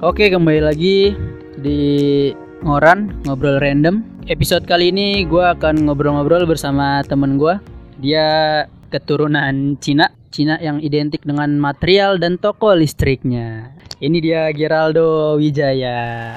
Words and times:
Oke, 0.00 0.32
kembali 0.32 0.64
lagi 0.64 1.12
di 1.60 1.80
Ngoran 2.64 3.20
Ngobrol 3.28 3.60
Random. 3.60 4.00
Episode 4.32 4.64
kali 4.64 4.88
ini 4.88 5.28
gue 5.28 5.44
akan 5.44 5.84
ngobrol-ngobrol 5.84 6.48
bersama 6.48 7.04
temen 7.04 7.36
gue. 7.36 7.60
Dia 8.00 8.64
keturunan 8.88 9.76
Cina, 9.76 10.08
Cina 10.32 10.56
yang 10.56 10.80
identik 10.80 11.20
dengan 11.20 11.52
material 11.60 12.16
dan 12.16 12.40
toko 12.40 12.72
listriknya. 12.72 13.76
Ini 14.00 14.16
dia 14.24 14.48
Geraldo 14.56 15.36
Wijaya. 15.36 16.32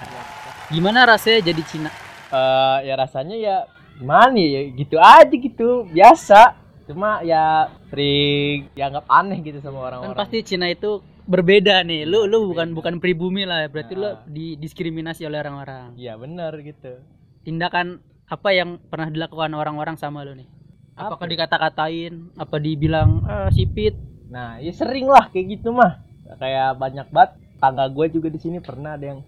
Gimana 0.67 1.07
rasanya 1.07 1.55
jadi 1.55 1.63
Cina? 1.63 1.87
Eh 2.35 2.91
ya 2.91 2.99
rasanya 2.99 3.39
ya 3.39 3.63
gimana 3.95 4.43
ya 4.43 4.75
gitu 4.75 4.99
aja 4.99 5.31
gitu 5.31 5.87
biasa 5.87 6.59
cuma 6.83 7.23
ya 7.23 7.71
sering 7.87 8.67
dianggap 8.75 9.07
aneh 9.07 9.39
gitu 9.39 9.63
sama 9.63 9.87
Kan 9.87 10.03
orang-orang 10.03 10.19
pasti 10.19 10.43
Cina 10.43 10.67
itu 10.67 10.99
berbeda 11.25 11.83
nih. 11.83 12.03
Lu 12.03 12.25
lu 12.27 12.51
bukan 12.51 12.73
bukan 12.73 12.99
pribumi 12.99 13.43
lah, 13.43 13.67
berarti 13.67 13.93
lu 13.95 14.07
Nah. 14.07 14.23
didiskriminasi 14.27 15.23
oleh 15.23 15.39
orang-orang. 15.39 15.95
iya 15.95 16.13
bener 16.15 16.51
gitu 16.59 16.99
tindakan 17.43 17.99
apa 18.25 18.49
yang 18.55 18.79
pernah 18.87 19.11
dilakukan 19.11 19.51
orang-orang 19.51 19.99
sama 19.99 20.23
lo 20.23 20.31
nih? 20.33 20.47
Apakah 20.95 21.25
Apa? 21.25 21.31
dikata-katain? 21.31 22.13
Apa 22.37 22.55
dibilang 22.57 23.23
eh, 23.25 23.49
sipit? 23.51 23.95
nah 24.25 24.57
ya 24.57 24.73
sering 24.73 25.05
lah 25.05 25.29
kayak 25.29 25.61
gitu 25.61 25.69
mah 25.69 26.01
kayak 26.41 26.73
banyak 26.73 27.05
banget 27.13 27.37
tangga 27.61 27.85
gue 27.85 28.09
juga 28.09 28.33
di 28.33 28.39
sini 28.41 28.57
pernah 28.57 28.97
ada 28.97 29.13
yang 29.13 29.21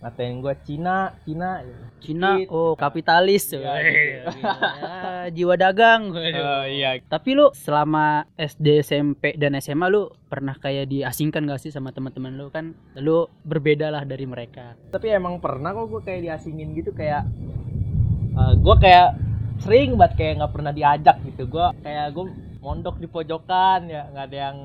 ngatain 0.00 0.40
gue 0.40 0.54
Cina 0.64 1.12
Cina 1.22 1.60
gitu. 1.60 1.82
Cina, 2.00 2.28
Sipit. 2.34 2.48
oh 2.48 2.72
kapitalis, 2.72 3.44
Iya, 3.52 3.60
Weh, 3.60 3.84
gitu. 3.84 4.40
ya, 4.40 5.28
jiwa 5.36 5.54
dagang. 5.54 6.08
Oh, 6.10 6.64
iya 6.64 6.96
Tapi 7.04 7.36
lu 7.36 7.52
selama 7.52 8.24
SD, 8.34 8.80
SMP 8.80 9.36
dan 9.36 9.52
SMA 9.56 9.86
lu 9.86 10.08
pernah 10.26 10.54
kayak 10.54 10.88
diasingkan 10.88 11.44
gak 11.44 11.60
sih 11.60 11.68
sama 11.68 11.92
teman-teman 11.92 12.32
lu 12.32 12.48
kan? 12.48 12.72
Lu 12.96 13.28
berbeda 13.42 13.88
lah 13.88 14.02
dari 14.02 14.24
mereka. 14.24 14.72
tapi 14.88 15.08
emang 15.08 15.36
pernah 15.36 15.70
kok 15.70 15.86
gue 15.86 16.00
kayak 16.00 16.20
diasingin 16.24 16.72
gitu 16.72 16.90
kayak 16.90 17.28
eh, 18.32 18.52
gue 18.56 18.76
kayak 18.78 19.08
sering 19.60 19.94
banget 19.94 20.16
kayak 20.16 20.32
nggak 20.40 20.52
pernah 20.52 20.72
diajak 20.72 21.16
gitu 21.22 21.44
gue 21.46 21.66
kayak 21.78 22.06
gue 22.10 22.24
mondok 22.58 22.96
di 22.96 23.04
pojokan 23.04 23.84
ya 23.86 24.08
nggak 24.08 24.26
ada 24.26 24.38
yang 24.48 24.58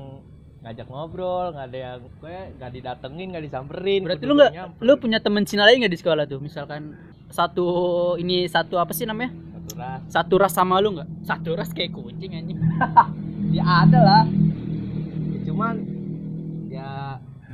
ngajak 0.66 0.90
ngobrol 0.90 1.54
nggak 1.54 1.66
ada 1.70 1.78
yang 1.78 2.02
gue 2.02 2.38
nggak 2.58 2.70
didatengin 2.74 3.26
nggak 3.30 3.44
disamperin 3.46 4.00
Berarti 4.02 4.24
lu 4.26 4.34
nggak, 4.34 4.52
lu 4.82 4.92
punya 4.98 5.22
temen 5.22 5.46
Cina 5.46 5.62
lain 5.62 5.86
gak 5.86 5.94
di 5.94 6.00
sekolah 6.02 6.26
tuh? 6.26 6.42
Misalkan 6.42 6.98
satu 7.30 7.66
ini 8.18 8.50
satu 8.50 8.74
apa 8.82 8.90
sih 8.90 9.06
namanya? 9.06 9.30
Satu 9.30 9.70
ras. 9.78 10.00
Satu 10.10 10.34
ras 10.42 10.52
sama 10.58 10.82
lu 10.82 10.98
nggak? 10.98 11.08
Satu 11.22 11.54
ras 11.54 11.70
kayak 11.70 11.94
kucing 11.94 12.34
anjing. 12.34 12.58
ya 13.56 13.86
ada 13.86 14.00
lah 14.02 14.24
Ya, 15.30 15.38
cuman 15.46 15.74
ya 16.66 16.90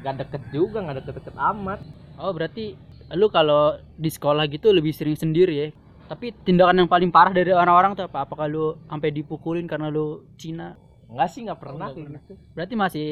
nggak 0.01 0.15
deket 0.25 0.43
juga 0.49 0.81
nggak 0.81 1.05
deket-deket 1.05 1.37
amat 1.37 1.85
Oh 2.17 2.33
berarti 2.33 2.81
lu 3.13 3.29
kalau 3.29 3.77
di 4.01 4.09
sekolah 4.09 4.49
gitu 4.49 4.73
lebih 4.73 4.97
sering 4.97 5.21
sendiri 5.21 5.53
ya. 5.53 5.69
Tapi 6.09 6.33
tindakan 6.49 6.85
yang 6.85 6.89
paling 6.89 7.13
parah 7.13 7.33
dari 7.33 7.53
orang-orang 7.53 7.93
tuh 7.93 8.09
apa? 8.09 8.25
Apakah 8.25 8.49
lu 8.49 8.81
sampai 8.89 9.13
dipukulin 9.13 9.69
karena 9.69 9.93
lu 9.93 10.25
Cina? 10.41 10.81
Nggak 11.13 11.29
sih 11.29 11.41
nggak 11.43 11.59
pernah 11.59 11.87
kayak 11.87 12.03
pernah. 12.03 12.21
gitu 12.21 12.33
Berarti 12.53 12.75
masih 12.75 13.07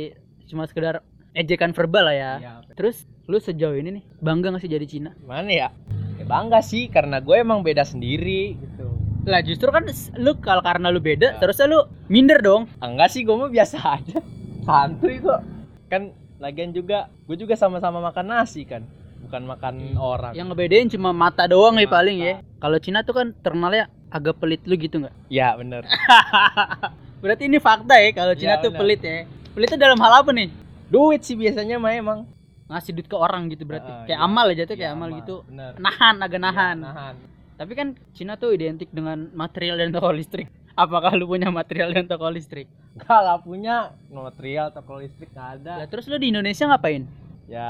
cuma 0.44 0.64
sekedar 0.64 1.04
ejekan 1.32 1.70
verbal 1.70 2.04
lah 2.04 2.14
ya. 2.14 2.32
Iya. 2.36 2.52
Terus 2.72 2.96
lu 3.24 3.38
sejauh 3.38 3.74
ini 3.74 3.90
nih 3.92 4.04
bangga 4.18 4.50
gak 4.50 4.58
sih 4.58 4.68
jadi 4.68 4.82
Cina? 4.84 5.10
gimana 5.14 5.46
ya 5.46 5.68
ya 6.16 6.24
bangga 6.24 6.58
sih 6.60 6.86
karena 6.86 7.18
gue 7.18 7.32
emang 7.32 7.60
beda 7.60 7.82
sendiri 7.82 8.56
gitu 8.56 8.90
Lah 9.22 9.38
justru 9.38 9.68
kan 9.68 9.84
lu 10.16 10.32
kalau 10.38 10.58
karena 10.60 10.88
lu 10.88 10.98
beda, 10.98 11.28
Ya. 11.28 11.38
terusnya 11.38 11.68
lu 11.68 11.78
minder 12.06 12.40
dong. 12.40 12.66
enggak 12.78 13.08
sih 13.08 13.20
gue 13.20 13.30
mah 13.30 13.46
biasa 13.48 13.76
aja 13.96 14.18
santuy 14.60 15.16
kok 15.18 15.40
kan 15.86 16.10
lagian 16.38 16.70
juga 16.70 17.06
gue 17.22 17.36
juga 17.36 17.54
sama-sama 17.54 18.00
makan 18.00 18.26
nasi 18.26 18.64
kan 18.64 18.82
bukan 19.20 19.44
makan 19.44 19.74
orang 19.94 20.32
Yang 20.32 20.46
ngebedain 20.48 20.88
cuma 20.88 21.12
mata 21.12 21.44
doang 21.44 21.76
ya 21.76 21.84
Mata. 21.84 21.94
paling 21.94 22.16
ya. 22.18 22.34
Kalau 22.56 22.76
Cina 22.76 23.00
tuh 23.00 23.14
kan 23.14 23.26
terkenalnya 23.36 23.86
agak 24.08 24.36
pelit 24.36 24.64
lu 24.64 24.74
gitu 24.74 24.98
nggak? 24.98 25.14
ya 25.28 25.54
bener 25.54 25.84
Berarti 27.20 27.46
ini 27.46 27.58
fakta 27.60 27.94
ya 28.00 28.10
kalau 28.10 28.32
Cina 28.34 28.56
Ya, 28.56 28.62
tuh 28.64 28.72
benar. 28.72 28.80
pelit 28.80 29.00
ya. 29.04 29.18
Pelitnya 29.52 29.78
dalam 29.78 29.98
hal 30.00 30.12
apa 30.24 30.30
nih? 30.32 30.48
duit 30.90 31.22
sih 31.22 31.38
biasanya 31.38 31.78
mah 31.78 31.94
emang. 31.94 32.20
Ngasih 32.66 32.90
duit 32.94 33.06
ke 33.06 33.14
orang 33.14 33.46
gitu 33.46 33.62
berarti. 33.62 33.86
Ah, 33.86 34.02
kayak 34.06 34.18
iya. 34.18 34.26
amal 34.26 34.46
aja 34.50 34.62
tuh 34.66 34.74
kayak 34.74 34.90
Iya, 34.90 34.98
amal 34.98 35.08
amal, 35.10 35.18
gitu. 35.22 35.36
Bener. 35.46 35.72
nahan 35.78 36.16
agak 36.18 36.40
nahan. 36.42 36.76
Ya, 36.76 36.86
nahan. 36.90 37.14
Tapi 37.54 37.72
kan 37.76 37.88
Cina 38.10 38.34
tuh 38.34 38.56
identik 38.56 38.88
dengan 38.90 39.30
material 39.36 39.78
dan 39.78 39.92
toko 39.92 40.10
listrik. 40.10 40.48
Apakah 40.74 41.12
lu 41.12 41.28
punya 41.28 41.52
material 41.52 41.92
dan 41.92 42.08
toko 42.08 42.26
listrik? 42.26 42.66
Lah 43.04 43.36
punya. 43.38 43.92
Material 44.08 44.72
toko 44.72 44.98
listrik 44.98 45.28
nggak 45.30 45.48
ada. 45.60 45.72
Lah 45.84 45.86
terus 45.86 46.08
lu 46.08 46.16
di 46.16 46.32
Indonesia 46.32 46.64
ngapain? 46.66 47.04
Ya 47.46 47.68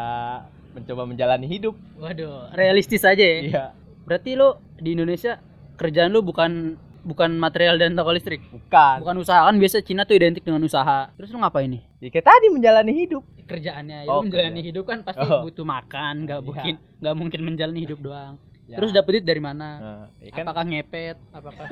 mencoba 0.72 1.02
menjalani 1.04 1.50
hidup. 1.50 1.74
Waduh 1.98 2.54
realistis 2.54 3.02
aja 3.02 3.18
ya. 3.20 3.38
Iya. 3.42 3.64
Berarti 4.06 4.38
lu 4.38 4.54
di 4.78 4.94
Indonesia 4.94 5.42
kerjaan 5.76 6.12
lu 6.12 6.22
bukan 6.22 6.76
bukan 7.02 7.30
material 7.34 7.76
dan 7.76 7.92
toko 7.92 8.10
listrik? 8.10 8.40
Bukan. 8.48 8.96
Bukan 9.00 9.16
usaha. 9.18 9.42
Kan 9.42 9.56
biasa 9.56 9.80
Cina 9.80 10.02
tuh 10.02 10.14
identik 10.14 10.42
dengan 10.42 10.60
usaha. 10.60 11.08
Terus 11.14 11.30
lu 11.30 11.38
ngapain 11.38 11.66
nih? 11.66 11.82
Ya 11.98 12.08
kayak 12.08 12.26
tadi 12.26 12.46
menjalani 12.48 12.92
hidup. 12.94 13.22
Kerjaannya 13.44 14.06
ya 14.06 14.08
Oh, 14.08 14.22
menjalani 14.22 14.58
kerja. 14.58 14.68
hidup 14.70 14.84
kan 14.86 14.98
pasti 15.02 15.22
Oh. 15.22 15.42
butuh 15.42 15.66
makan 15.66 16.14
nggak 16.22 16.38
Iya. 16.38 16.46
mungkin 16.46 16.74
nggak 17.00 17.14
mungkin 17.16 17.40
menjalani 17.42 17.80
hidup 17.82 17.98
doang. 18.00 18.34
Ya. 18.64 18.78
terus 18.78 18.94
dapet 18.94 19.18
duit 19.18 19.26
dari 19.26 19.42
mana? 19.42 19.68
Nah, 19.76 20.04
ya 20.22 20.30
kan. 20.30 20.46
Apakah 20.46 20.62
ngepet? 20.62 21.18
Apakah 21.34 21.66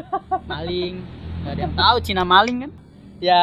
maling? 0.45 0.99
Nggak 1.39 1.53
ada 1.55 1.63
yang 1.63 1.75
tahu 1.79 1.97
Cina 2.03 2.23
maling 2.23 2.67
kan? 2.67 2.73
Ya 3.19 3.43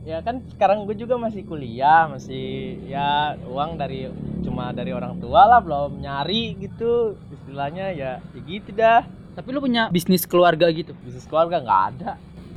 ya 0.00 0.20
kan 0.20 0.44
sekarang 0.48 0.84
gue 0.84 0.96
juga 0.96 1.16
masih 1.16 1.44
kuliah 1.44 2.08
masih 2.08 2.76
ya 2.84 3.36
uang 3.42 3.76
dari 3.76 4.08
cuma 4.40 4.72
dari 4.72 4.92
orang 4.92 5.16
tua 5.16 5.44
lah 5.46 5.60
belum 5.60 5.96
nyari 5.96 6.56
gitu. 6.58 7.16
Istilahnya 7.30 7.92
ya, 7.92 8.20
ya 8.20 8.40
gitu 8.42 8.70
dah 8.70 9.04
tapi 9.40 9.56
lu 9.56 9.64
punya 9.64 9.88
bisnis 9.88 10.28
keluarga 10.28 10.68
gitu? 10.68 10.92
Bisnis 11.00 11.24
keluarga 11.24 11.64
nggak 11.64 11.82
ada. 11.96 12.10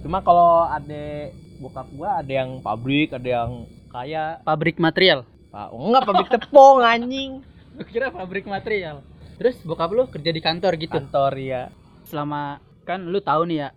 Cuma 0.03 0.19
kalau 0.19 0.67
ada 0.67 1.31
bokap 1.63 1.88
gua 1.95 2.19
ada 2.19 2.27
yang 2.44 2.59
pabrik 2.59 3.16
ada 3.16 3.23
yang 3.23 3.63
kaya. 3.88 4.44
Pabrik 4.44 4.83
material? 4.83 5.23
Pak 5.47 5.71
oh, 5.71 5.88
enggak 5.88 6.03
pabrik 6.03 6.27
tepung 6.27 6.83
anjing. 6.91 7.39
Lu 7.79 7.83
kira 7.88 8.11
pabrik 8.11 8.44
material? 8.44 8.99
Terus 9.39 9.55
bokap 9.63 9.95
lu 9.95 10.03
kerja 10.11 10.35
di 10.35 10.44
kantor 10.44 10.75
gitu? 10.75 10.99
Kantor 10.99 11.39
ya 11.39 11.71
selama 12.03 12.59
kan 12.83 13.00
lu 13.00 13.23
tahu 13.23 13.47
nih 13.47 13.57
ya 13.63 13.69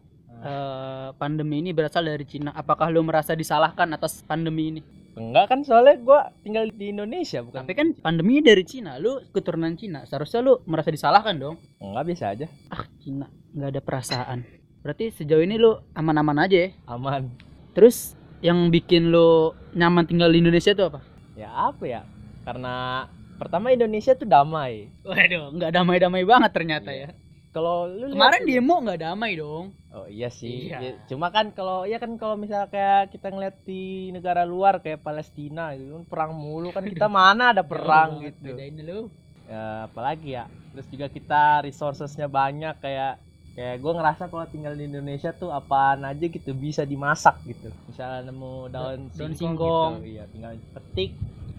eh, 0.43 1.09
pandemi 1.15 1.63
ini 1.63 1.71
berasal 1.71 2.03
dari 2.03 2.27
Cina. 2.27 2.51
Apakah 2.59 2.91
lu 2.91 3.07
merasa 3.07 3.39
disalahkan 3.39 3.87
atas 3.95 4.27
pandemi 4.27 4.75
ini 4.75 4.81
enggak 5.17 5.49
kan 5.49 5.61
soalnya 5.61 5.97
gua 5.99 6.21
tinggal 6.41 6.69
di 6.69 6.93
Indonesia 6.93 7.41
bukan 7.41 7.65
tapi 7.65 7.73
kan 7.73 7.89
pandemi 7.95 8.39
dari 8.39 8.63
Cina 8.63 8.97
lu 8.97 9.25
keturunan 9.31 9.73
Cina. 9.75 10.05
Seharusnya 10.05 10.41
lu 10.41 10.61
merasa 10.65 10.89
disalahkan 10.89 11.35
dong. 11.35 11.57
Enggak 11.79 12.05
biasa 12.07 12.25
aja. 12.31 12.47
Ah 12.69 12.85
Cina 12.99 13.27
nggak 13.51 13.71
ada 13.71 13.81
perasaan. 13.81 14.39
Berarti 14.81 15.11
sejauh 15.11 15.41
ini 15.41 15.57
lu 15.57 15.73
aman-aman 15.93 16.37
aja 16.39 16.57
ya? 16.63 16.71
Aman. 16.87 17.33
Terus 17.73 18.13
yang 18.39 18.69
bikin 18.69 19.09
lu 19.09 19.51
nyaman 19.73 20.05
tinggal 20.05 20.29
di 20.29 20.39
Indonesia 20.39 20.71
itu 20.71 20.85
apa? 20.85 21.01
Ya 21.33 21.49
apa 21.51 21.83
ya? 21.83 22.05
Karena 22.45 23.09
pertama 23.35 23.69
Indonesia 23.69 24.13
tuh 24.13 24.25
damai. 24.25 24.93
Waduh 25.03 25.51
nggak 25.51 25.73
damai-damai 25.73 26.23
banget 26.23 26.51
ternyata 26.53 26.93
Iya. 26.93 27.09
ya. 27.09 27.17
Kalau 27.51 27.89
lu 27.89 28.13
kemarin 28.13 28.45
tuh- 28.45 28.49
demo 28.53 28.77
nggak 28.79 29.01
damai 29.01 29.33
dong 29.35 29.73
Oh 29.97 30.05
iya 30.07 30.29
sih. 30.29 30.69
Iya. 30.69 30.79
Ya, 30.79 30.93
Cuma 31.09 31.33
kan 31.33 31.57
kalau 31.57 31.89
ya 31.89 31.97
kan 31.97 32.21
kalau 32.21 32.37
misalnya 32.37 32.69
kayak 32.69 33.17
kita 33.17 33.33
ngeliat 33.33 33.57
di 33.65 34.13
negara 34.13 34.45
luar 34.45 34.85
kayak 34.85 35.01
Palestina 35.01 35.73
gitu 35.73 35.97
kan 35.97 36.05
perang 36.05 36.33
mulu 36.37 36.69
kan 36.69 36.85
kita 36.85 37.09
mana 37.17 37.57
ada 37.57 37.65
perang 37.65 38.21
banget, 38.21 38.37
gitu. 38.37 38.53
bedain 38.53 38.77
lu 38.79 39.01
Ya, 39.47 39.87
apalagi 39.87 40.35
ya. 40.35 40.45
Terus 40.75 40.87
juga 40.91 41.07
kita 41.07 41.43
resourcesnya 41.63 42.27
banyak 42.27 42.77
kayak 42.77 43.17
kayak 43.57 43.81
gue 43.81 43.93
ngerasa 43.95 44.23
kalau 44.27 44.45
tinggal 44.45 44.75
di 44.75 44.85
Indonesia 44.85 45.33
tuh 45.33 45.49
apaan 45.49 46.05
aja 46.05 46.27
gitu 46.27 46.51
bisa 46.53 46.85
dimasak 46.85 47.41
gitu. 47.47 47.73
Misalnya 47.89 48.29
nemu 48.29 48.53
daun 48.69 49.01
Daun 49.09 49.33
singkong, 49.33 49.33
singkong. 49.57 49.93
gitu. 49.97 50.13
Iya, 50.13 50.23
tinggal 50.29 50.51
petik, 50.75 51.11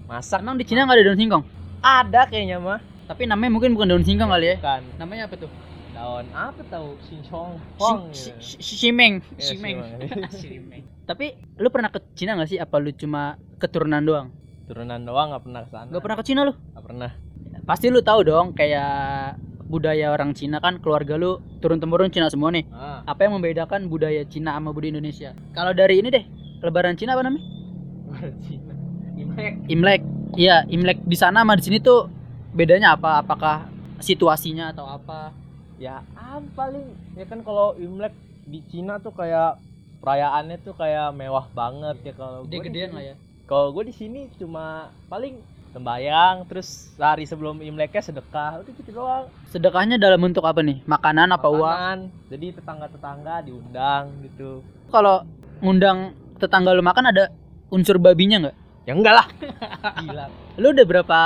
masak. 0.06 0.40
emang 0.40 0.60
di 0.60 0.66
Cina 0.68 0.84
nggak 0.84 0.94
ada 0.94 1.06
daun 1.06 1.18
singkong 1.18 1.44
Ada 1.80 2.22
kayaknya 2.28 2.58
mah. 2.60 2.80
tapi 3.08 3.24
namanya 3.24 3.50
mungkin 3.50 3.72
bukan 3.72 3.88
daun 3.88 4.04
singkong 4.04 4.30
kali 4.30 4.46
ya 4.46 4.56
Bukan 4.60 4.82
namanya 5.00 5.24
apa 5.26 5.36
tuh 5.40 5.50
daun 5.98 6.26
apa 6.30 6.62
tahu 6.70 6.94
singkong. 7.02 7.58
Si- 8.14 8.30
gitu. 8.30 8.62
Simeng 8.62 9.14
Ya, 9.34 9.42
simeng. 9.44 9.78
Simeng. 10.30 10.84
tapi 11.10 11.26
lu 11.56 11.68
pernah 11.68 11.90
ke 11.90 12.00
Cina 12.14 12.36
nggak 12.36 12.48
sih 12.48 12.60
apa 12.60 12.78
lu 12.78 12.94
cuma 12.94 13.22
keturunan 13.58 14.00
doang 14.00 14.28
Turunan 14.66 15.00
doang 15.02 15.32
nggak 15.32 15.42
pernah 15.42 15.62
ke 15.64 15.70
sana. 15.70 15.88
nggak 15.88 16.04
pernah 16.04 16.18
ke 16.18 16.24
Cina 16.24 16.42
lu 16.44 16.54
Nggak 16.54 16.84
pernah. 16.84 17.12
pasti 17.64 17.88
lu 17.88 18.00
tahu 18.00 18.22
dong 18.22 18.54
kayak 18.54 19.36
budaya 19.66 20.12
orang 20.12 20.32
Cina 20.32 20.60
kan 20.60 20.78
keluarga 20.78 21.16
lu 21.16 21.40
turun 21.58 21.76
temurun 21.78 22.08
Cina 22.08 22.28
semua 22.28 22.52
nih 22.52 22.64
Ah. 22.70 23.04
apa 23.04 23.24
yang 23.24 23.36
membedakan 23.36 23.88
budaya 23.88 24.24
Cina 24.24 24.54
sama 24.54 24.70
budaya 24.70 24.94
Indonesia 24.94 25.32
kalau 25.52 25.72
dari 25.72 25.98
ini 25.98 26.08
deh 26.08 26.24
lebaran 26.62 26.94
Cina 26.94 27.14
apa 27.14 27.24
namanya 27.24 27.44
Cina. 28.42 28.74
Imlek. 29.16 29.54
Imlek 29.68 30.02
iya 30.36 30.62
Imlek 30.66 31.02
di 31.02 31.16
sana 31.16 31.42
sama 31.42 31.56
di 31.56 31.64
sini 31.64 31.80
tuh 31.80 32.08
bedanya 32.52 32.94
apa 32.94 33.20
apakah 33.20 33.68
situasinya 33.98 34.72
atau 34.72 34.86
apa 34.86 35.32
Ya, 35.78 36.02
ah, 36.18 36.42
paling 36.58 36.90
ya 37.14 37.26
kan 37.30 37.46
kalau 37.46 37.78
Imlek 37.78 38.10
di 38.44 38.66
Cina 38.66 38.98
tuh 38.98 39.14
kayak 39.14 39.62
perayaannya 40.00 40.58
tuh 40.60 40.74
kayak 40.74 41.14
mewah 41.14 41.46
banget 41.54 42.02
ya 42.02 42.14
kalau 42.14 42.46
gede-gedean 42.46 42.90
sini- 42.90 42.96
lah 42.96 43.04
ya 43.06 43.16
Kalau 43.46 43.72
gue 43.72 43.84
di 43.86 43.96
sini 43.96 44.28
cuma 44.36 44.66
paling 45.08 45.38
sembayang 45.72 46.50
terus 46.50 46.92
sehari 46.92 47.24
sebelum 47.24 47.62
imleknya 47.62 48.02
sedekah 48.02 48.60
udah 48.60 48.74
gitu 48.74 48.92
doang 48.92 49.26
Sedekahnya 49.48 49.96
dalam 49.96 50.20
bentuk 50.20 50.44
apa 50.44 50.60
nih? 50.60 50.82
Makanan 50.84 51.32
apa 51.32 51.48
uang? 51.48 52.12
Jadi 52.28 52.58
tetangga 52.58 52.90
tetangga 52.90 53.40
diundang 53.40 54.10
gitu 54.20 54.66
Kalau 54.90 55.24
ngundang 55.62 56.12
tetangga 56.36 56.74
lu 56.74 56.82
makan 56.82 57.08
ada 57.08 57.30
unsur 57.70 57.96
babinya 57.98 58.50
nggak? 58.50 58.58
ya 58.84 58.94
enggak 58.96 59.14
lah 59.14 59.28
gila 60.02 60.26
Lu 60.58 60.72
udah 60.72 60.86
berapa 60.88 61.20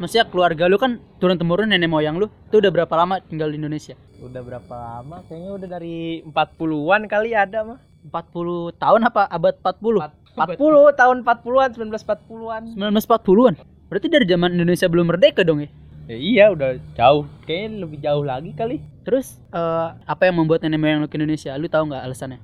maksudnya 0.00 0.24
keluarga 0.26 0.64
lu 0.66 0.80
kan 0.80 0.96
turun 1.20 1.36
temurun 1.36 1.68
nenek 1.68 1.92
moyang 1.92 2.16
lu 2.16 2.32
tuh 2.48 2.64
udah 2.64 2.72
berapa 2.72 2.94
lama 2.96 3.20
tinggal 3.20 3.52
di 3.52 3.60
Indonesia? 3.60 3.94
udah 4.24 4.40
berapa 4.40 4.74
lama 4.74 5.20
kayaknya 5.28 5.50
udah 5.60 5.68
dari 5.68 6.24
40-an 6.24 7.02
kali 7.06 7.30
ada 7.36 7.58
mah 7.62 7.78
40 8.08 8.80
tahun 8.80 9.00
apa 9.04 9.28
abad 9.28 9.54
40? 9.60 10.40
40 10.40 11.00
tahun 11.00 11.16
40-an 11.20 11.68
1940-an 11.76 12.62
1940-an. 12.80 13.54
Berarti 13.92 14.06
dari 14.08 14.24
zaman 14.24 14.56
Indonesia 14.56 14.86
belum 14.88 15.12
merdeka 15.12 15.44
dong 15.44 15.68
ya? 15.68 15.70
ya 16.08 16.16
iya 16.16 16.44
udah 16.48 16.80
jauh 16.96 17.28
kayaknya 17.44 17.84
lebih 17.84 17.98
jauh 18.00 18.24
lagi 18.24 18.50
kali 18.56 18.80
Terus 19.04 19.36
eh, 19.52 19.88
apa 19.94 20.22
yang 20.26 20.40
membuat 20.40 20.64
nenek 20.64 20.80
moyang 20.80 20.98
lu 21.04 21.08
ke 21.12 21.20
Indonesia? 21.20 21.52
Lu 21.60 21.68
tahu 21.68 21.92
nggak 21.92 22.02
alasannya? 22.08 22.40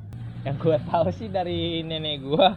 yang 0.46 0.56
gua 0.62 0.78
tahu 0.78 1.10
sih 1.10 1.26
dari 1.26 1.82
nenek 1.82 2.22
gua 2.22 2.54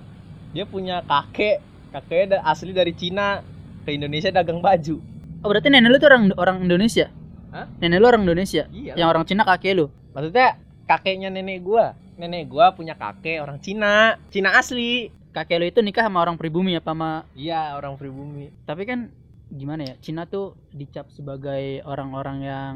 dia 0.53 0.61
punya 0.69 1.01
kakek 1.09 1.57
kakeknya 1.89 2.45
asli 2.45 2.69
dari 2.69 2.93
Cina 2.93 3.41
ke 3.83 3.89
Indonesia 3.95 4.29
dagang 4.31 4.59
baju. 4.59 4.99
Oh 5.39 5.47
berarti 5.47 5.71
nenek 5.71 5.89
lu 5.91 5.97
tuh 5.97 6.09
orang 6.11 6.23
orang 6.35 6.57
Indonesia? 6.67 7.07
Hah? 7.55 7.65
Nenek 7.79 7.97
lu 7.99 8.05
orang 8.07 8.23
Indonesia? 8.27 8.67
iya. 8.75 8.93
Yang 8.99 9.07
orang 9.07 9.23
Cina 9.25 9.43
kakek 9.47 9.73
lu? 9.75 9.87
maksudnya 10.09 10.57
kakeknya 10.89 11.29
nenek 11.31 11.63
gua. 11.63 11.95
Nenek 12.19 12.51
gua 12.51 12.75
punya 12.75 12.97
kakek 12.99 13.39
orang 13.39 13.61
Cina. 13.63 14.19
Cina 14.27 14.59
asli. 14.59 15.13
Kakek 15.31 15.57
lu 15.61 15.65
itu 15.69 15.79
nikah 15.79 16.03
sama 16.03 16.25
orang 16.25 16.35
pribumi 16.35 16.75
apa 16.75 16.91
sama 16.91 17.23
iya 17.37 17.77
orang 17.77 17.95
pribumi. 17.95 18.51
Tapi 18.65 18.83
kan 18.83 19.13
gimana 19.47 19.85
ya? 19.85 19.95
Cina 20.03 20.27
tuh 20.27 20.57
dicap 20.75 21.07
sebagai 21.13 21.85
orang-orang 21.85 22.37
yang 22.43 22.75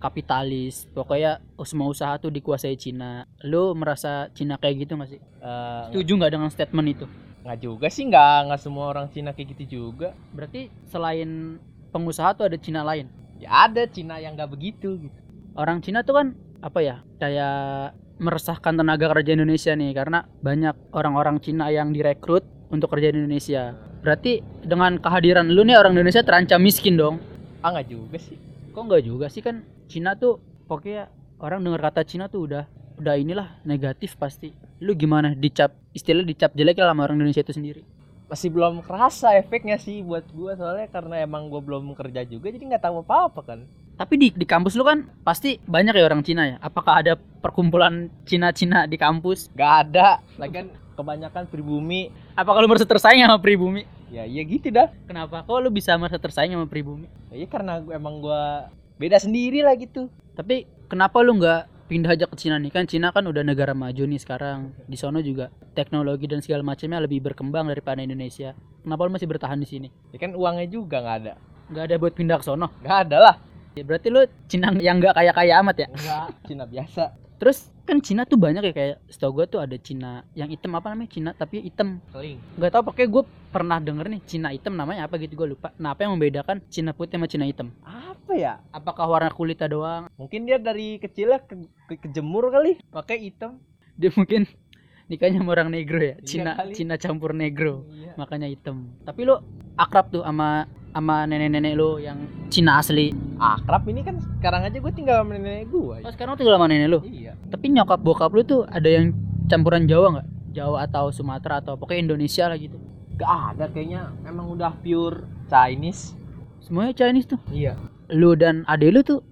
kapitalis. 0.00 0.88
Pokoknya 0.94 1.42
semua 1.66 1.90
usaha 1.92 2.16
tuh 2.16 2.32
dikuasai 2.32 2.78
Cina. 2.80 3.28
Lu 3.44 3.76
merasa 3.76 4.32
Cina 4.32 4.56
kayak 4.56 4.88
gitu 4.88 4.96
gak 4.96 5.10
sih? 5.12 5.20
Eh, 5.20 5.82
setuju 5.92 6.12
nggak 6.16 6.32
dengan 6.32 6.48
statement 6.48 6.88
itu 6.88 7.06
nggak 7.44 7.58
juga 7.60 7.92
sih 7.92 8.08
nggak 8.08 8.48
nggak 8.48 8.60
semua 8.60 8.88
orang 8.96 9.06
Cina 9.12 9.36
kayak 9.36 9.52
gitu 9.54 9.64
juga. 9.84 10.16
Berarti 10.32 10.72
selain 10.88 11.60
pengusaha 11.92 12.32
tuh 12.32 12.48
ada 12.48 12.56
Cina 12.56 12.80
lain? 12.80 13.06
Ya 13.36 13.68
ada 13.68 13.84
Cina 13.84 14.16
yang 14.16 14.32
nggak 14.32 14.48
begitu 14.48 14.96
gitu. 14.96 15.18
Orang 15.52 15.84
Cina 15.84 16.00
tuh 16.00 16.16
kan 16.16 16.26
apa 16.64 16.80
ya 16.80 16.96
kayak 17.20 17.92
meresahkan 18.16 18.80
tenaga 18.80 19.12
kerja 19.12 19.36
Indonesia 19.36 19.76
nih 19.76 19.92
karena 19.92 20.24
banyak 20.40 20.96
orang-orang 20.96 21.36
Cina 21.44 21.68
yang 21.68 21.92
direkrut 21.92 22.48
untuk 22.72 22.88
kerja 22.96 23.12
di 23.12 23.20
Indonesia. 23.20 23.76
Berarti 24.00 24.40
dengan 24.64 24.96
kehadiran 24.96 25.52
lu 25.52 25.68
nih 25.68 25.76
orang 25.76 25.92
Indonesia 25.92 26.24
terancam 26.24 26.64
miskin 26.64 26.96
dong? 26.96 27.20
Ah 27.60 27.76
nggak 27.76 27.92
juga 27.92 28.16
sih. 28.16 28.40
Kok 28.72 28.82
nggak 28.88 29.04
juga 29.04 29.26
sih? 29.28 29.44
Kan 29.44 29.68
Cina 29.92 30.16
tuh 30.16 30.40
pokoknya 30.64 31.12
orang 31.44 31.60
dengar 31.60 31.92
kata 31.92 32.08
Cina 32.08 32.32
tuh 32.32 32.48
udah 32.48 32.64
udah 32.98 33.14
inilah 33.18 33.48
negatif 33.66 34.14
pasti. 34.18 34.54
Lu 34.82 34.94
gimana? 34.94 35.34
Dicap 35.34 35.74
istilah 35.94 36.22
dicap 36.22 36.54
jelek 36.54 36.78
lah 36.78 36.94
sama 36.94 37.06
orang 37.06 37.22
Indonesia 37.22 37.42
itu 37.42 37.54
sendiri. 37.54 37.82
Masih 38.24 38.50
belum 38.50 38.82
kerasa 38.82 39.36
efeknya 39.36 39.76
sih 39.78 40.00
buat 40.00 40.24
gua 40.32 40.56
soalnya 40.56 40.88
karena 40.90 41.22
emang 41.22 41.52
gua 41.52 41.60
belum 41.60 41.94
kerja 41.94 42.24
juga 42.26 42.50
jadi 42.50 42.64
nggak 42.74 42.84
tahu 42.84 43.04
apa 43.06 43.14
apa 43.30 43.40
kan. 43.44 43.60
Tapi 43.94 44.14
di 44.18 44.28
di 44.34 44.46
kampus 44.48 44.74
lu 44.74 44.82
kan 44.82 45.06
pasti 45.22 45.62
banyak 45.62 45.94
ya 45.94 46.04
orang 46.06 46.22
Cina 46.26 46.42
ya? 46.50 46.56
Apakah 46.58 47.04
ada 47.04 47.14
perkumpulan 47.14 48.10
Cina-Cina 48.26 48.90
di 48.90 48.98
kampus? 48.98 49.54
Nggak 49.54 49.72
ada. 49.86 50.18
Lagi 50.34 50.52
kan 50.64 50.66
kebanyakan 50.98 51.44
pribumi. 51.46 52.10
Apakah 52.34 52.58
lu 52.62 52.70
merasa 52.70 52.86
tersaing 52.86 53.22
sama 53.22 53.38
pribumi? 53.38 53.86
Ya 54.10 54.26
iya 54.26 54.42
gitu 54.42 54.70
dah. 54.70 54.90
Kenapa 55.06 55.46
kok 55.46 55.58
lu 55.62 55.70
bisa 55.70 55.94
merasa 55.94 56.18
tersaing 56.18 56.54
sama 56.54 56.66
pribumi? 56.66 57.06
Ya 57.30 57.44
iya 57.44 57.46
karena 57.46 57.78
gua, 57.78 57.92
emang 57.94 58.18
gua 58.18 58.70
beda 58.98 59.18
sendiri 59.18 59.62
lah 59.62 59.74
gitu. 59.78 60.10
Tapi 60.34 60.66
kenapa 60.90 61.22
lu 61.22 61.38
nggak 61.38 61.73
pindah 61.86 62.16
aja 62.16 62.24
ke 62.28 62.36
Cina 62.36 62.56
nih. 62.56 62.72
Kan 62.72 62.84
Cina 62.88 63.12
kan 63.12 63.24
udah 63.24 63.42
negara 63.44 63.72
maju 63.76 64.04
nih 64.04 64.20
sekarang. 64.20 64.72
Di 64.88 64.96
sono 64.96 65.20
juga 65.20 65.52
teknologi 65.76 66.28
dan 66.28 66.40
segala 66.40 66.64
macamnya 66.64 67.00
lebih 67.02 67.20
berkembang 67.20 67.68
daripada 67.68 68.00
Indonesia. 68.00 68.56
Kenapa 68.84 69.00
lu 69.08 69.12
masih 69.16 69.28
bertahan 69.28 69.58
di 69.60 69.68
sini? 69.68 69.88
Ya 70.12 70.18
kan 70.20 70.36
uangnya 70.36 70.68
juga 70.68 71.00
nggak 71.00 71.16
ada. 71.24 71.34
Nggak 71.72 71.84
ada 71.88 71.94
buat 71.96 72.12
pindah 72.12 72.36
ke 72.40 72.44
sono? 72.44 72.68
Nggak 72.84 72.98
ada 73.08 73.18
lah. 73.20 73.36
Ya, 73.74 73.82
berarti 73.82 74.08
lu 74.12 74.22
Cina 74.46 74.70
yang 74.78 75.02
nggak 75.02 75.14
kaya 75.18 75.32
kaya 75.34 75.58
amat 75.60 75.76
ya? 75.82 75.88
Enggak 75.90 76.26
Cina 76.46 76.64
biasa 76.68 77.23
terus 77.44 77.68
kan 77.84 78.00
Cina 78.00 78.24
tuh 78.24 78.40
banyak 78.40 78.64
ya 78.64 78.72
kayak 78.72 78.96
setahu 79.12 79.44
gue 79.44 79.52
tuh 79.52 79.60
ada 79.60 79.76
Cina 79.76 80.24
yang 80.32 80.48
hitam 80.48 80.72
apa 80.80 80.88
namanya? 80.88 81.12
Cina 81.12 81.30
tapi 81.36 81.60
hitam. 81.60 82.00
Keling 82.08 82.40
nggak 82.56 82.72
tahu 82.72 82.82
pakai 82.88 83.04
gue 83.04 83.20
pernah 83.52 83.76
denger 83.76 84.08
nih 84.08 84.24
Cina 84.24 84.48
hitam 84.48 84.72
namanya 84.80 85.04
apa 85.04 85.20
gitu 85.20 85.36
gue 85.36 85.52
lupa. 85.52 85.68
Nah 85.76 85.92
apa 85.92 86.08
yang 86.08 86.16
membedakan 86.16 86.64
Cina 86.72 86.96
putih 86.96 87.20
sama 87.20 87.28
Cina 87.28 87.44
hitam? 87.44 87.68
Apa 87.84 88.32
ya? 88.32 88.64
Apakah 88.72 89.04
warna 89.04 89.28
kulitnya 89.28 89.68
doang? 89.68 90.08
Mungkin 90.16 90.48
dia 90.48 90.56
dari 90.56 90.96
kecilnya 90.96 91.44
ke, 91.44 91.68
ke- 91.92 92.00
kejemur 92.08 92.48
kali. 92.48 92.80
Pakai 92.88 93.20
hitam. 93.20 93.60
Dia 94.00 94.08
mungkin 94.16 94.48
nikahnya 95.12 95.44
sama 95.44 95.52
orang 95.52 95.68
negro 95.68 96.00
ya. 96.00 96.16
Iya 96.16 96.24
Cina 96.24 96.50
kali. 96.56 96.72
Cina 96.72 96.94
campur 96.96 97.36
negro 97.36 97.84
iya. 97.92 98.16
makanya 98.16 98.48
hitam. 98.48 98.88
Tapi 99.04 99.28
lu 99.28 99.36
akrab 99.76 100.08
tuh 100.08 100.24
sama 100.24 100.64
sama 100.94 101.26
nenek-nenek 101.26 101.74
lu 101.74 101.98
yang 101.98 102.22
Cina 102.48 102.78
asli? 102.78 103.10
Akrab 103.36 103.82
ini 103.90 104.06
kan 104.06 104.22
sekarang 104.38 104.62
aja 104.62 104.78
gue 104.78 104.92
tinggal 104.94 105.26
sama 105.26 105.34
nenek 105.34 105.66
gue 105.72 105.96
oh 106.06 106.12
sekarang 106.12 106.38
tinggal 106.38 106.54
sama 106.54 106.70
nenek 106.70 106.86
lu? 106.86 107.00
Iya 107.02 107.23
tapi 107.54 107.70
nyokap 107.70 108.02
bokap 108.02 108.34
lu 108.34 108.42
tuh 108.42 108.66
ada 108.66 108.90
yang 108.90 109.14
campuran 109.46 109.86
Jawa 109.86 110.18
nggak? 110.18 110.28
Jawa 110.58 110.90
atau 110.90 111.14
Sumatera 111.14 111.62
atau 111.62 111.78
pokoknya 111.78 112.10
Indonesia 112.10 112.50
lah 112.50 112.58
gitu. 112.58 112.74
Gak 113.14 113.54
ada 113.54 113.70
kayaknya 113.70 114.10
emang 114.26 114.50
udah 114.50 114.74
pure 114.82 115.22
Chinese. 115.46 116.18
Semuanya 116.58 116.90
Chinese 116.98 117.30
tuh. 117.30 117.38
Iya. 117.54 117.78
Lu 118.10 118.34
dan 118.34 118.66
ade 118.66 118.90
lu 118.90 119.06
tuh 119.06 119.22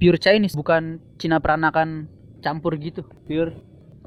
pure 0.00 0.16
Chinese 0.16 0.56
bukan 0.56 1.04
Cina 1.20 1.36
peranakan 1.36 2.08
campur 2.40 2.80
gitu. 2.80 3.04
Pure. 3.28 3.52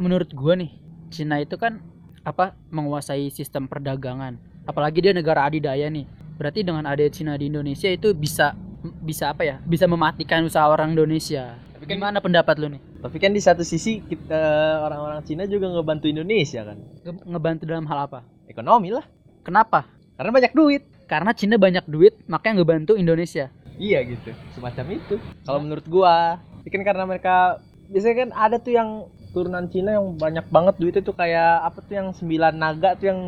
Menurut 0.02 0.34
gua 0.34 0.58
nih 0.58 0.74
Cina 1.14 1.38
itu 1.38 1.54
kan 1.54 1.86
apa 2.26 2.58
menguasai 2.74 3.30
sistem 3.30 3.70
perdagangan. 3.70 4.42
Apalagi 4.66 5.06
dia 5.06 5.14
negara 5.14 5.46
adidaya 5.46 5.86
nih. 5.94 6.10
Berarti 6.42 6.66
dengan 6.66 6.90
ada 6.90 7.06
Cina 7.14 7.38
di 7.38 7.54
Indonesia 7.54 7.86
itu 7.86 8.18
bisa 8.18 8.58
bisa 9.06 9.30
apa 9.30 9.46
ya? 9.46 9.62
Bisa 9.62 9.86
mematikan 9.86 10.42
usaha 10.42 10.66
orang 10.66 10.98
Indonesia. 10.98 11.54
Tapi 11.78 11.86
kan- 11.86 12.02
gimana 12.02 12.18
pendapat 12.18 12.58
lu 12.58 12.74
nih 12.74 12.89
tapi 13.00 13.16
kan 13.16 13.32
di 13.32 13.40
satu 13.40 13.64
sisi 13.64 14.04
kita 14.04 14.42
orang-orang 14.84 15.24
Cina 15.24 15.48
juga 15.48 15.72
ngebantu 15.72 16.12
Indonesia 16.12 16.68
kan? 16.68 16.78
Nge- 17.08 17.24
ngebantu 17.24 17.64
dalam 17.64 17.88
hal 17.88 18.12
apa? 18.12 18.20
Ekonomi 18.52 18.92
lah. 18.92 19.08
Kenapa? 19.48 19.88
Karena 20.20 20.36
banyak 20.36 20.52
duit. 20.52 20.84
Karena 21.08 21.32
Cina 21.32 21.56
banyak 21.56 21.88
duit 21.88 22.20
makanya 22.28 22.62
ngebantu 22.62 23.00
Indonesia. 23.00 23.48
Iya 23.80 24.04
gitu. 24.04 24.36
Semacam 24.52 25.00
itu. 25.00 25.16
Kalau 25.48 25.64
menurut 25.64 25.88
gua 25.88 26.44
Ya 26.68 26.70
kan 26.76 26.84
karena 26.84 27.08
mereka 27.08 27.64
biasanya 27.88 28.16
kan 28.28 28.30
ada 28.36 28.60
tuh 28.60 28.76
yang 28.76 28.90
turunan 29.32 29.72
Cina 29.72 29.96
yang 29.96 30.20
banyak 30.20 30.44
banget 30.52 30.76
duitnya 30.76 31.02
tuh 31.02 31.16
kayak 31.16 31.64
apa 31.72 31.80
tuh 31.80 31.96
yang 31.96 32.08
sembilan 32.12 32.54
naga 32.60 33.00
tuh 33.00 33.08
yang 33.16 33.22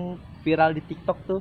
viral 0.43 0.75
di 0.75 0.83
TikTok 0.83 1.17
tuh. 1.31 1.39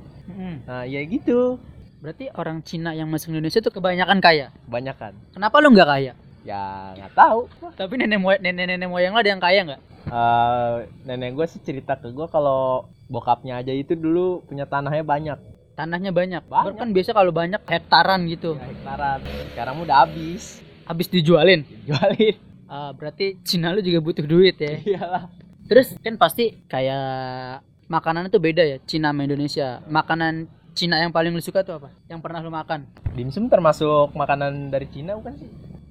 Nah 0.71 0.87
ya 0.87 1.02
gitu. 1.02 1.59
Berarti 1.99 2.31
orang 2.33 2.62
Cina 2.62 2.95
yang 2.95 3.11
masuk 3.11 3.35
Indonesia 3.35 3.59
tuh 3.59 3.75
kebanyakan 3.75 4.23
kaya? 4.23 4.54
Kebanyakan. 4.71 5.12
Kenapa 5.35 5.59
lu 5.59 5.75
nggak 5.75 5.90
kaya 5.90 6.14
ya 6.42 6.94
nggak 6.97 7.12
tahu. 7.12 7.40
Tapi 7.75 7.92
nenek 7.97 8.18
moyang 8.18 8.40
nenek 8.40 8.64
nenek 8.66 8.88
moyang 8.88 9.12
lo 9.12 9.20
ada 9.20 9.30
yang 9.30 9.42
kaya 9.42 9.61
nggak? 9.64 9.80
Eh, 10.06 10.75
nenek 11.04 11.37
gue 11.37 11.47
sih 11.47 11.61
cerita 11.61 11.94
ke 11.94 12.09
gue 12.09 12.26
kalau 12.26 12.88
bokapnya 13.06 13.61
aja 13.61 13.70
itu 13.70 13.92
dulu 13.92 14.40
punya 14.44 14.64
tanahnya 14.64 15.04
banyak. 15.04 15.38
Tanahnya 15.76 16.12
banyak, 16.12 16.44
Banyak. 16.44 16.76
kan 16.76 16.88
biasa 16.92 17.16
kalau 17.16 17.32
banyak 17.32 17.61
hektaran 17.64 18.28
gitu. 18.28 18.52
Ya, 18.52 18.68
hektaran. 18.68 19.18
Sekarang 19.56 19.76
udah 19.80 20.04
habis. 20.04 20.61
Habis 20.85 21.09
dijualin? 21.09 21.64
Jualin 21.88 22.37
Ah, 22.68 22.92
berarti 22.92 23.40
Cina 23.42 23.73
lu 23.73 23.80
juga 23.80 23.99
butuh 23.99 24.23
duit 24.23 24.61
ya? 24.61 24.76
Iyalah. 24.78 25.26
Terus 25.66 25.97
kan 25.99 26.14
pasti 26.14 26.54
kayak 26.68 27.62
makanan 27.87 28.28
itu 28.28 28.38
beda 28.38 28.62
ya 28.62 28.76
Cina 28.85 29.11
sama 29.11 29.25
Indonesia. 29.25 29.80
Makanan 29.88 30.47
Cina 30.76 31.00
yang 31.00 31.11
paling 31.11 31.32
lu 31.32 31.42
suka 31.42 31.66
tuh 31.66 31.80
apa? 31.80 31.88
Yang 32.06 32.20
pernah 32.23 32.38
lu 32.38 32.50
makan? 32.52 32.87
Dimsum 33.16 33.50
termasuk 33.50 34.14
makanan 34.14 34.70
dari 34.70 34.87
Cina 34.87 35.18
bukan 35.18 35.35
sih 35.35 35.50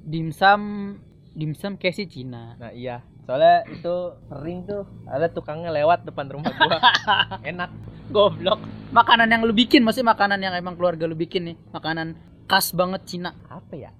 dimsum 0.09 0.61
dimsum 1.37 1.77
kayak 1.77 1.95
sih 1.95 2.07
Cina. 2.09 2.57
Nah 2.57 2.73
iya. 2.73 3.05
Soalnya 3.29 3.61
itu 3.69 3.95
sering 4.25 4.65
tuh 4.65 4.89
ada 5.05 5.29
tukangnya 5.29 5.69
lewat 5.69 6.01
depan 6.09 6.25
rumah 6.33 6.49
gua. 6.49 6.81
Enak. 7.49 7.69
Goblok. 8.09 8.57
Makanan 8.89 9.29
yang 9.29 9.45
lu 9.45 9.53
bikin 9.53 9.85
maksudnya 9.85 10.17
makanan 10.17 10.41
yang 10.41 10.57
emang 10.57 10.73
keluarga 10.73 11.05
lu 11.05 11.13
bikin 11.13 11.53
nih 11.53 11.55
makanan 11.69 12.17
khas 12.49 12.73
banget 12.73 13.05
Cina. 13.05 13.37
Apa 13.45 13.77
ya? 13.77 13.93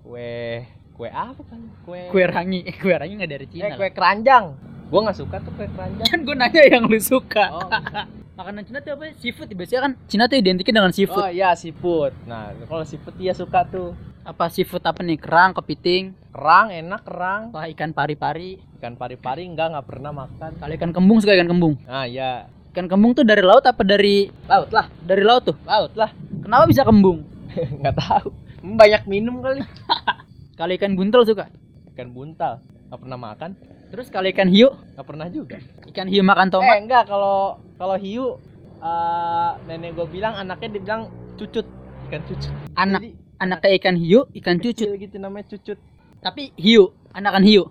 Kue 0.00 0.64
kue 0.96 1.12
apa 1.12 1.44
kan? 1.44 1.60
Kue 1.84 2.08
kue 2.08 2.24
rangi. 2.24 2.64
Eh, 2.64 2.72
kue 2.72 2.96
rangi 2.96 3.20
nggak 3.20 3.32
dari 3.36 3.46
Cina 3.52 3.68
eh, 3.68 3.76
kue 3.76 3.92
keranjang. 3.92 4.56
Gua 4.88 5.00
nggak 5.04 5.18
suka 5.20 5.36
tuh 5.44 5.52
kue 5.60 5.68
keranjang. 5.68 6.08
Kan 6.08 6.18
gue 6.24 6.32
nanya 6.32 6.62
yang 6.64 6.88
lu 6.88 6.96
suka. 6.96 7.44
Oh, 7.52 7.68
makanan 8.40 8.64
Cina 8.64 8.80
tuh 8.80 8.96
apa? 8.96 9.12
Seafood 9.20 9.52
biasanya 9.52 9.80
kan 9.84 9.92
Cina 10.08 10.24
tuh 10.24 10.40
identiknya 10.40 10.80
dengan 10.80 10.94
seafood. 10.96 11.20
Oh 11.20 11.28
iya 11.28 11.52
seafood. 11.52 12.16
Nah 12.24 12.56
kalau 12.64 12.88
seafood 12.88 13.12
dia 13.20 13.36
suka 13.36 13.68
tuh 13.68 13.92
apa 14.24 14.48
seafood 14.48 14.80
apa 14.88 15.04
nih? 15.04 15.20
Kerang 15.20 15.52
kepiting? 15.52 16.16
Kerang 16.32 16.72
enak 16.72 17.04
kerang. 17.04 17.42
Apa 17.52 17.68
ikan 17.76 17.92
pari-pari. 17.92 18.56
Ikan 18.80 18.96
pari-pari 18.96 19.44
enggak 19.44 19.76
nggak 19.76 19.86
pernah 19.86 20.10
makan. 20.16 20.50
Kalau 20.56 20.72
ikan 20.80 20.90
kembung 20.96 21.20
suka 21.20 21.36
ikan 21.36 21.48
kembung? 21.48 21.76
Ah 21.84 22.08
iya. 22.08 22.48
Ikan 22.72 22.88
kembung 22.88 23.12
tuh 23.12 23.22
dari 23.22 23.44
laut 23.44 23.62
apa 23.68 23.84
dari 23.84 24.32
laut 24.48 24.72
lah. 24.72 24.88
Dari 25.04 25.22
laut 25.22 25.44
tuh? 25.44 25.56
laut 25.68 25.92
lah. 25.94 26.10
Kenapa 26.40 26.64
bisa 26.64 26.82
kembung? 26.82 27.28
nggak 27.84 27.94
tahu. 28.00 28.32
Banyak 28.64 29.04
minum 29.04 29.44
kali. 29.44 29.60
Kalau 30.58 30.72
ikan 30.80 30.96
buntel 30.96 31.22
suka. 31.28 31.52
ikan 31.94 32.10
buntal. 32.10 32.64
Nggak 32.88 33.00
pernah 33.04 33.18
makan. 33.20 33.50
Terus 33.94 34.10
kalau 34.10 34.26
ikan 34.26 34.50
hiu, 34.50 34.74
nggak 34.98 35.06
pernah 35.06 35.30
juga. 35.30 35.62
Ikan 35.86 36.10
hiu 36.10 36.26
makan 36.26 36.50
eh 36.50 36.52
tomat. 36.58 36.82
enggak 36.82 37.06
kalau 37.06 37.62
kalau 37.78 37.94
hiu 37.94 38.42
eh, 38.82 39.50
nenek 39.70 39.94
gue 39.94 40.06
bilang 40.10 40.34
anaknya 40.34 40.74
dibilang 40.74 41.02
cucut. 41.38 41.62
Ikan 42.10 42.22
cucut. 42.26 42.50
Anak. 42.74 43.06
Jadi, 43.06 43.23
anaknya 43.44 43.70
ikan 43.76 43.94
hiu, 43.94 44.24
ikan 44.34 44.56
cucut. 44.56 44.84
kecil 44.84 44.96
gitu 44.96 45.16
namanya 45.16 45.46
cucut 45.46 45.78
Tapi 46.18 46.50
hiu, 46.56 46.88
anakan 47.10 47.42
hiu. 47.42 47.68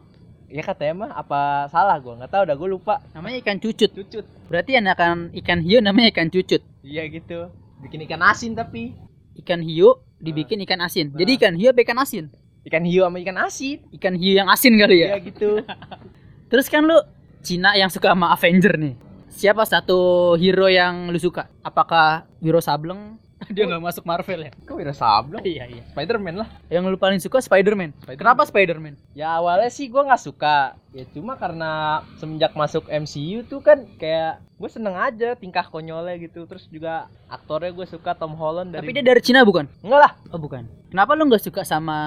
ya 0.48 0.62
katanya 0.62 0.94
mah 0.96 1.12
apa 1.16 1.40
salah 1.68 1.98
gue 1.98 2.14
nggak 2.14 2.30
tahu 2.30 2.44
dah 2.46 2.54
gue 2.54 2.70
lupa 2.70 3.02
Namanya 3.12 3.42
ikan 3.42 3.58
cucut. 3.58 3.90
cucut 3.90 4.26
Berarti 4.46 4.78
anakan 4.78 5.34
ikan 5.36 5.60
hiu 5.60 5.80
namanya 5.80 6.10
ikan 6.10 6.30
cucut. 6.30 6.62
iya 6.82 7.04
gitu 7.06 7.50
bikin 7.82 8.06
ikan 8.06 8.22
asin 8.24 8.54
tapi 8.54 8.94
Ikan 9.34 9.60
hiu 9.60 9.98
dibikin 10.22 10.62
ikan 10.62 10.78
asin. 10.80 11.10
Jadi 11.10 11.32
ikan 11.36 11.58
hiu 11.58 11.68
apa 11.68 11.82
ikan 11.82 11.98
asin? 11.98 12.30
ikan 12.64 12.86
hiu 12.86 13.02
sama 13.02 13.18
ikan 13.20 13.36
asin 13.42 13.82
Ikan 13.92 14.14
hiu 14.14 14.34
yang 14.34 14.48
asin 14.48 14.78
kali 14.78 15.02
iya 15.02 15.18
ya. 15.18 15.20
gitu 15.20 15.60
Terus 16.54 16.70
kan 16.70 16.86
lu 16.86 16.96
Cina 17.42 17.74
yang 17.74 17.90
suka 17.90 18.14
sama 18.14 18.32
Avenger 18.32 18.78
nih. 18.78 18.94
Siapa 19.28 19.66
satu 19.66 19.98
hero 20.38 20.70
yang 20.70 21.10
lu 21.10 21.18
suka? 21.18 21.50
Apakah 21.60 22.30
Wiro 22.40 22.62
Sableng? 22.62 23.18
Dia 23.54 23.64
nggak 23.66 23.82
masuk 23.82 24.04
Marvel 24.04 24.40
ya? 24.42 24.52
kok 24.54 24.74
Wira 24.74 24.92
Sableng 24.92 25.42
Iya 25.42 25.64
iya. 25.68 25.84
Spiderman 25.88 26.36
lah 26.36 26.50
Yang 26.68 26.84
lu 26.88 26.98
paling 26.98 27.18
suka 27.18 27.38
Spider-Man. 27.38 27.92
Spider-Man. 27.98 28.18
Kenapa 28.18 28.42
Spider-Man? 28.44 28.96
ya 29.12 29.36
awalnya 29.36 29.68
sih 29.68 29.86
gue 29.86 30.00
nggak 30.00 30.20
suka 30.20 30.58
ya 30.90 31.06
cuma 31.10 31.34
karena 31.34 31.72
semenjak 32.16 32.54
masuk 32.54 32.86
MCU 32.86 33.42
tuh 33.44 33.60
kan 33.60 33.86
kayak 33.96 34.42
gue 34.54 34.70
seneng 34.70 34.94
aja 34.94 35.34
tingkah 35.34 35.66
konyolnya 35.66 36.18
gitu 36.20 36.44
terus 36.44 36.66
juga 36.68 37.06
aktornya 37.28 37.70
gue 37.72 37.84
suka 37.84 38.14
Tom 38.14 38.34
Holland 38.34 38.72
dari 38.72 38.82
Tapi 38.84 38.94
dia 38.94 39.04
dari 39.04 39.20
Cina 39.20 39.42
bukan? 39.42 39.66
enggak 39.82 40.00
lah 40.00 40.12
Oh 40.30 40.38
bukan. 40.38 40.66
Kenapa 40.88 41.14
lu 41.14 41.26
nggak 41.26 41.42
suka 41.42 41.62
sama 41.64 41.98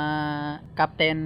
Kapten 0.73 1.19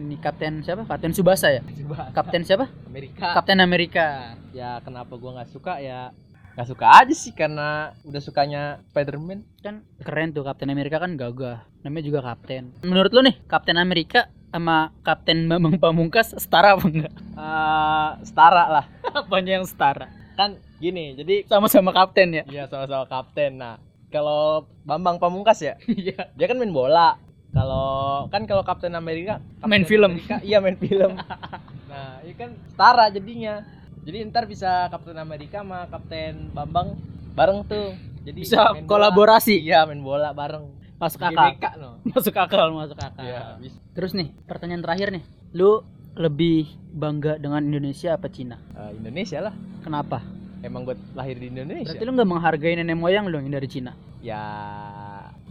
ini 0.00 0.16
Kapten 0.16 0.60
siapa? 0.60 0.82
Kapten 0.84 1.10
Subasa 1.10 1.50
ya? 1.50 1.62
Coba. 1.62 2.10
Kapten 2.12 2.42
siapa? 2.42 2.66
Amerika 2.84 3.26
Kapten 3.32 3.58
Amerika. 3.58 4.34
ya 4.50 4.78
kenapa 4.80 5.14
gue 5.14 5.30
nggak 5.32 5.50
suka 5.50 5.78
ya 5.78 6.10
nggak 6.58 6.68
suka 6.68 6.86
aja 6.92 7.14
sih 7.14 7.30
karena 7.30 7.94
udah 8.02 8.18
sukanya 8.18 8.62
Spiderman 8.84 9.46
Kan 9.58 9.86
keren 10.00 10.34
tuh 10.34 10.42
Kapten 10.42 10.66
Amerika 10.68 10.98
kan 10.98 11.14
gagah. 11.14 11.62
Namanya 11.80 12.02
juga 12.02 12.20
Kapten. 12.20 12.74
Menurut 12.82 13.14
lu 13.14 13.22
nih 13.22 13.38
Kapten 13.46 13.78
Amerika 13.78 14.26
sama 14.50 14.90
Kapten 15.00 15.46
Bambang 15.46 15.78
Pamungkas 15.78 16.34
setara 16.34 16.74
apa 16.74 16.82
enggak? 16.82 17.14
Eh, 17.14 18.10
setara 18.24 18.64
lah 18.68 18.84
Apanya 19.22 19.56
yang 19.56 19.64
setara? 19.64 20.10
kan 20.34 20.54
gini 20.76 21.14
jadi 21.14 21.46
Sama-sama 21.46 21.90
kapten 21.90 22.30
ya? 22.32 22.42
ya 22.46 22.66
sama-sama 22.66 23.06
kapten 23.06 23.54
nah 23.54 23.78
kalau 24.08 24.66
Bambang 24.82 25.18
Pamungkas 25.18 25.58
ya 25.58 25.74
Iya. 25.90 26.30
dia 26.32 26.46
kan 26.46 26.54
main 26.54 26.70
bola 26.70 27.18
kalau 27.48 27.86
kan 28.28 28.46
kalau 28.46 28.62
Kapten 28.62 28.94
Amerika 28.94 29.38
Kapten 29.56 29.66
Main 29.68 29.82
film. 29.82 30.14
Amerika, 30.14 30.38
iya 30.40 30.58
main 30.58 30.74
film 30.74 31.18
nah 31.90 32.18
ini 32.22 32.34
kan 32.34 32.50
setara 32.66 33.10
jadinya 33.10 33.62
jadi 34.08 34.24
ntar 34.24 34.48
bisa 34.48 34.88
Kapten 34.88 35.14
Amerika 35.14 35.60
sama 35.60 35.84
Kapten 35.86 36.48
Bambang 36.50 36.96
bareng 37.36 37.60
tuh 37.62 37.92
jadi 38.24 38.38
Bisa 38.38 38.72
main 38.72 38.82
bola. 38.82 39.12
kolaborasi. 39.12 39.60
iya 39.60 39.84
main 39.84 40.00
bola 40.00 40.32
bareng 40.32 40.64
Masuk 40.96 41.20
GBK 41.22 41.36
akal. 41.60 41.72
no 41.76 41.90
Masuk 42.10 42.34
akal, 42.34 42.66
masuk 42.72 42.96
akal. 42.96 43.20
iya 43.20 43.54
bisa 43.54 43.76
Terus 43.92 44.12
nih, 44.12 44.32
pertanyaan 44.44 44.80
terakhir 44.80 45.08
nih. 45.10 45.22
Lu 45.52 45.82
lebih 46.14 46.66
bangga 46.88 47.36
dengan 47.36 47.60
Indonesia 47.60 48.14
apa 48.14 48.26
Cina? 48.26 48.56
Eh, 48.72 48.96
Indonesia 48.96 49.38
lah 49.40 49.54
Kenapa? 49.80 50.24
emang 50.58 50.82
gue 50.82 50.96
lahir 51.12 51.36
di 51.36 51.46
Indonesia 51.48 51.86
Berarti 51.86 52.02
lu 52.02 52.12
nggak 52.12 52.28
menghargai 52.28 52.74
nenek 52.74 52.96
moyang 52.96 53.28
lu 53.28 53.38
yang 53.38 53.52
dari 53.52 53.68
Cina. 53.68 53.92
ya 54.18 54.42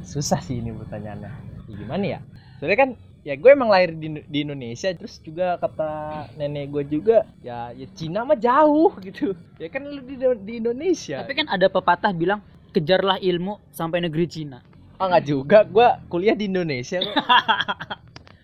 susah 0.02 0.40
sih 0.40 0.58
ini 0.58 0.74
pertanyaannya 0.74 1.32
Ya, 1.68 1.76
gimana 1.76 2.04
ya 2.08 2.20
soalnya 2.58 2.78
kan 2.78 2.90
ya 3.27 3.36
gue 3.36 3.51
emang 3.51 3.67
lahir 3.67 3.91
di, 3.91 4.24
di 4.24 4.48
Indonesia 4.48 4.88
terus 4.96 5.19
juga 5.19 5.60
kata 5.60 5.91
nenek 6.39 6.72
gue 6.72 6.84
juga 6.88 7.27
ya 7.43 7.75
ya 7.75 7.84
Cina 7.91 8.24
mah 8.24 8.39
jauh 8.39 8.96
gitu 9.03 9.36
ya 9.60 9.67
kan 9.67 9.84
lu 9.84 10.00
di, 10.00 10.15
di 10.48 10.53
Indonesia 10.63 11.27
Tapi 11.27 11.36
kan 11.36 11.51
ada 11.51 11.67
pepatah 11.67 12.15
bilang 12.15 12.39
kejarlah 12.72 13.19
ilmu 13.19 13.60
sampai 13.75 14.00
negeri 14.00 14.31
Cina. 14.31 14.63
ah 14.96 15.05
nggak 15.12 15.25
juga 15.27 15.67
gue 15.67 15.88
kuliah 16.07 16.39
di 16.39 16.48
Indonesia 16.48 17.03
kok 17.03 17.15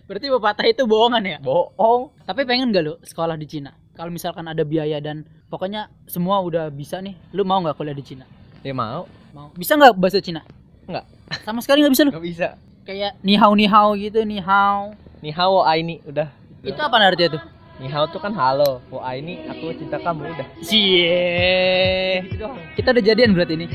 Berarti 0.04 0.28
pepatah 0.28 0.68
itu 0.68 0.84
bohongan 0.84 1.24
ya? 1.24 1.38
bohong 1.40 2.12
Tapi 2.28 2.44
pengen 2.44 2.68
gak 2.76 2.84
lu 2.84 3.00
sekolah 3.00 3.40
di 3.40 3.48
Cina? 3.48 3.72
Kalau 3.96 4.12
misalkan 4.12 4.44
ada 4.44 4.60
biaya 4.60 5.00
dan 5.00 5.24
pokoknya 5.48 5.88
semua 6.04 6.44
udah 6.44 6.68
bisa 6.68 7.00
nih, 7.00 7.16
lu 7.32 7.40
mau 7.40 7.64
nggak 7.64 7.72
kuliah 7.72 7.96
di 7.96 8.04
Cina? 8.04 8.28
ya 8.60 8.76
mau 8.76 9.08
Mau. 9.32 9.48
Bisa 9.56 9.80
nggak 9.80 9.96
bahasa 9.96 10.20
Cina? 10.20 10.44
Nggak. 10.84 11.08
Sama 11.40 11.64
sekali 11.64 11.80
nggak 11.80 11.94
bisa 11.96 12.02
lu. 12.04 12.12
nggak 12.12 12.26
bisa 12.28 12.48
Kayak 12.84 13.16
ni 13.24 13.32
hao 13.40 13.52
ni 13.56 13.64
hao 13.64 13.96
gitu, 13.96 14.20
ni 14.28 14.36
hao. 14.40 14.92
ni 15.24 15.32
hao 15.32 15.64
ai 15.64 15.80
ni 15.80 16.04
udah 16.04 16.28
Itu 16.60 16.76
apa 16.76 17.00
artinya 17.00 17.40
tuh? 17.40 17.42
ni 17.80 17.88
hao 17.90 18.04
tuh 18.06 18.20
kan 18.22 18.30
halo 18.36 18.78
wo 18.86 19.00
ai 19.02 19.18
ni 19.24 19.40
aku 19.50 19.72
cinta 19.74 19.96
kamu 19.98 20.30
udah 20.30 20.46
Cie. 20.62 22.22
gitu 22.28 22.44
Kita 22.76 22.92
udah 22.92 23.02
jadian 23.02 23.32
berarti 23.32 23.56
ini. 23.56 23.66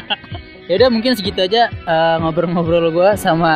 ya 0.68 0.74
udah 0.76 0.88
mungkin 0.90 1.14
segitu 1.14 1.46
aja 1.46 1.70
eh, 1.70 2.16
ngobrol-ngobrol 2.20 2.90
gua 2.90 3.14
sama 3.14 3.54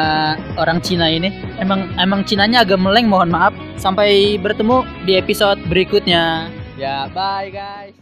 orang 0.57 0.79
Cina 0.79 1.11
ini. 1.11 1.35
Emang 1.59 1.91
emang 1.99 2.23
Cinanya 2.23 2.63
agak 2.63 2.79
meleng, 2.79 3.11
mohon 3.11 3.35
maaf. 3.35 3.53
Sampai 3.77 4.39
bertemu 4.39 4.87
di 5.05 5.19
episode 5.19 5.59
berikutnya. 5.67 6.49
ya 6.75 7.07
bye 7.15 7.51
guys 7.55 7.95